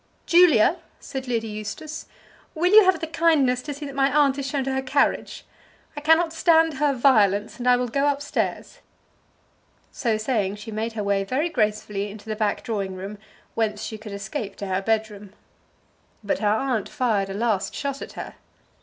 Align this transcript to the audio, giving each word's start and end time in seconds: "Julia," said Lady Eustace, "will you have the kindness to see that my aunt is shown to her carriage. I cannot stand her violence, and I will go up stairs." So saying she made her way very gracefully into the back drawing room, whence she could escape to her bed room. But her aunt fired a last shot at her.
"Julia," 0.25 0.77
said 0.99 1.27
Lady 1.27 1.45
Eustace, 1.47 2.07
"will 2.55 2.71
you 2.71 2.83
have 2.85 3.01
the 3.01 3.05
kindness 3.05 3.61
to 3.61 3.71
see 3.71 3.85
that 3.85 3.93
my 3.93 4.11
aunt 4.11 4.39
is 4.39 4.47
shown 4.47 4.63
to 4.63 4.73
her 4.73 4.81
carriage. 4.81 5.45
I 5.95 6.01
cannot 6.01 6.33
stand 6.33 6.79
her 6.79 6.91
violence, 6.95 7.59
and 7.59 7.67
I 7.69 7.75
will 7.75 7.87
go 7.87 8.07
up 8.07 8.19
stairs." 8.19 8.79
So 9.91 10.17
saying 10.17 10.55
she 10.55 10.71
made 10.71 10.93
her 10.93 11.03
way 11.03 11.23
very 11.23 11.49
gracefully 11.49 12.09
into 12.09 12.27
the 12.27 12.35
back 12.35 12.63
drawing 12.63 12.95
room, 12.95 13.19
whence 13.53 13.83
she 13.83 13.99
could 13.99 14.11
escape 14.11 14.55
to 14.55 14.65
her 14.65 14.81
bed 14.81 15.11
room. 15.11 15.33
But 16.23 16.39
her 16.39 16.47
aunt 16.47 16.89
fired 16.89 17.29
a 17.29 17.35
last 17.35 17.75
shot 17.75 18.01
at 18.01 18.13
her. 18.13 18.33